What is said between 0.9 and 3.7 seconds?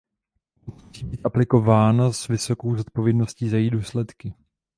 být aplikována s vysokou zodpovědností za její